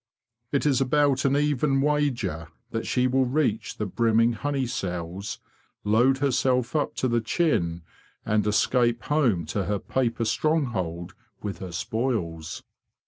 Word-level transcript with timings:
It 0.51 0.65
is 0.65 0.81
about 0.81 1.25
an 1.25 1.37
even 1.37 1.79
wager 1.79 2.47
that 2.71 2.87
she 2.87 3.05
will 3.05 3.27
reach 3.27 3.77
the 3.77 3.85
brimming 3.85 4.33
honey 4.33 4.65
cells, 4.65 5.37
load 5.83 6.17
herself 6.17 6.75
up 6.75 6.95
to 6.95 7.07
the 7.07 7.21
chin, 7.21 7.83
and 8.25 8.47
escape 8.47 9.03
home 9.03 9.45
to 9.45 9.65
her 9.65 9.77
paper 9.77 10.25
stronghold 10.25 11.13
with 11.43 11.59
her 11.59 11.71
spoils. 11.71 12.63